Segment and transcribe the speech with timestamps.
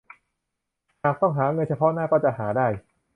[1.01, 2.67] หากต้องหาเงินเฉพาะหน้าก็จะหาได้